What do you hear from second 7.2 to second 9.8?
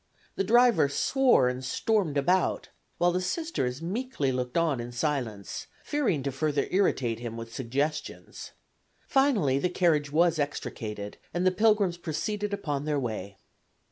with suggestions. Finally the